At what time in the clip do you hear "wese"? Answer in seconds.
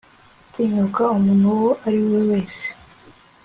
2.29-2.65